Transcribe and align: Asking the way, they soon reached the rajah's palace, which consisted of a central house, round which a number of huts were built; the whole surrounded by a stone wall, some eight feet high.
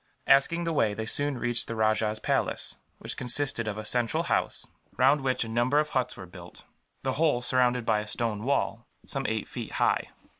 Asking 0.25 0.63
the 0.63 0.73
way, 0.73 0.95
they 0.95 1.05
soon 1.05 1.37
reached 1.37 1.67
the 1.67 1.75
rajah's 1.75 2.17
palace, 2.19 2.75
which 2.97 3.15
consisted 3.15 3.67
of 3.67 3.77
a 3.77 3.85
central 3.85 4.23
house, 4.23 4.67
round 4.97 5.21
which 5.21 5.43
a 5.43 5.47
number 5.47 5.77
of 5.77 5.89
huts 5.89 6.17
were 6.17 6.25
built; 6.25 6.63
the 7.03 7.13
whole 7.21 7.39
surrounded 7.39 7.85
by 7.85 7.99
a 7.99 8.07
stone 8.07 8.43
wall, 8.43 8.87
some 9.05 9.27
eight 9.27 9.47
feet 9.47 9.73
high. 9.73 10.09